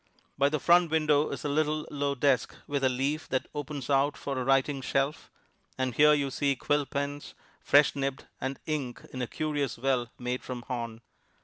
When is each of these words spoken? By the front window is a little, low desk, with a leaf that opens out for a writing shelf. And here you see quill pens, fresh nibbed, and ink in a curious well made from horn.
By 0.35 0.49
the 0.49 0.59
front 0.59 0.89
window 0.89 1.29
is 1.29 1.45
a 1.45 1.47
little, 1.47 1.87
low 1.91 2.15
desk, 2.15 2.55
with 2.65 2.83
a 2.83 2.89
leaf 2.89 3.29
that 3.29 3.45
opens 3.53 3.87
out 3.87 4.17
for 4.17 4.35
a 4.35 4.43
writing 4.43 4.81
shelf. 4.81 5.29
And 5.77 5.93
here 5.93 6.13
you 6.15 6.31
see 6.31 6.55
quill 6.55 6.87
pens, 6.87 7.35
fresh 7.61 7.95
nibbed, 7.95 8.25
and 8.41 8.57
ink 8.65 9.05
in 9.13 9.21
a 9.21 9.27
curious 9.27 9.77
well 9.77 10.09
made 10.17 10.41
from 10.41 10.63
horn. 10.63 11.01